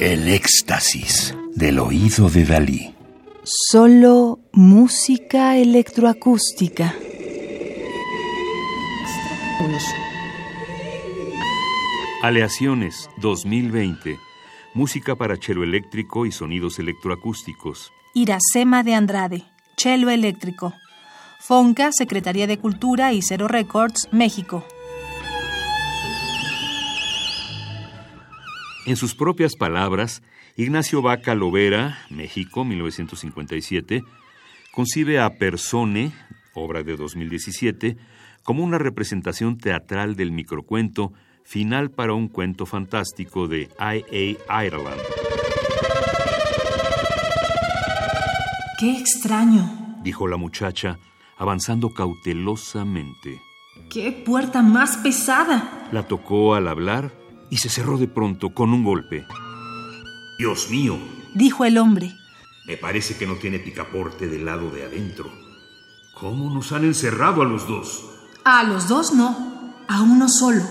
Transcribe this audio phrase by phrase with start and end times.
[0.00, 2.94] El éxtasis del oído de Dalí.
[3.44, 6.92] Solo música electroacústica.
[12.22, 14.18] Aleaciones 2020.
[14.74, 17.92] Música para chelo eléctrico y sonidos electroacústicos.
[18.14, 19.44] Iracema de Andrade,
[19.76, 20.74] chelo eléctrico.
[21.38, 24.64] FONCA, Secretaría de Cultura y Cero Records, México.
[28.86, 30.22] En sus propias palabras,
[30.56, 34.04] Ignacio Vaca Lovera, México, 1957,
[34.72, 36.12] concibe a Persone,
[36.52, 37.96] obra de 2017,
[38.42, 44.64] como una representación teatral del microcuento final para un cuento fantástico de I.A.
[44.66, 45.00] Ireland.
[48.78, 49.96] ¡Qué extraño!
[50.02, 50.98] dijo la muchacha,
[51.38, 53.40] avanzando cautelosamente.
[53.88, 55.88] ¡Qué puerta más pesada!
[55.90, 57.23] La tocó al hablar
[57.54, 59.24] y se cerró de pronto con un golpe.
[60.40, 60.98] Dios mío,
[61.34, 62.12] dijo el hombre.
[62.66, 65.30] Me parece que no tiene picaporte del lado de adentro.
[66.18, 68.10] ¿Cómo nos han encerrado a los dos?
[68.44, 70.62] A los dos no, a uno solo,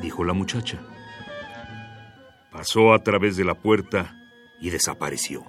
[0.00, 0.80] dijo la muchacha.
[2.50, 4.16] Pasó a través de la puerta
[4.60, 5.44] y desapareció.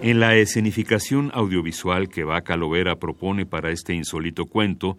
[0.00, 4.96] En la escenificación audiovisual que Vaca Lovera propone para este insólito cuento,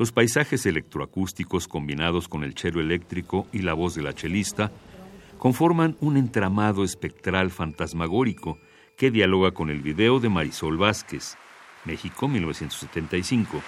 [0.00, 4.72] los paisajes electroacústicos combinados con el chelo eléctrico y la voz de la chelista
[5.36, 8.58] conforman un entramado espectral fantasmagórico
[8.96, 11.36] que dialoga con el video de Marisol Vázquez,
[11.84, 13.60] México 1975.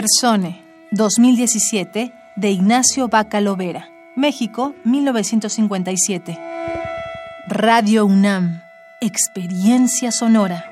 [0.00, 6.38] Persone, 2017, de Ignacio Vaca Lovera, México, 1957.
[7.46, 8.62] Radio UNAM,
[9.02, 10.69] Experiencia Sonora.